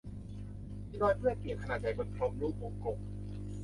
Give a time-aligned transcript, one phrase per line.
[0.87, 2.99] มีรอยเปื้อนเปียกขนาดใหญ่บนพรมรูปวงกลม